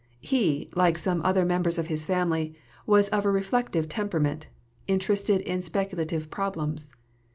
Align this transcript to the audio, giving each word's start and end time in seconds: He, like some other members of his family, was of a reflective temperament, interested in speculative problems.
He, 0.23 0.67
like 0.73 0.97
some 0.97 1.21
other 1.23 1.45
members 1.45 1.77
of 1.77 1.85
his 1.85 2.05
family, 2.05 2.55
was 2.87 3.07
of 3.09 3.23
a 3.23 3.29
reflective 3.29 3.87
temperament, 3.87 4.47
interested 4.87 5.41
in 5.41 5.61
speculative 5.61 6.31
problems. 6.31 6.89